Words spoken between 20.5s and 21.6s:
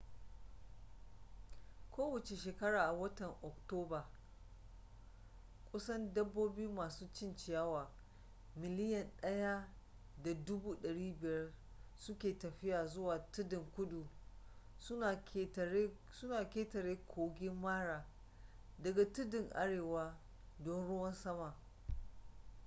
don ruwan sama